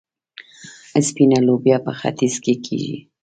سپینه 1.07 1.37
لوبیا 1.47 1.77
په 1.85 1.91
ختیځ 1.99 2.35
کې 2.43 2.53
کیږي. 2.65 2.97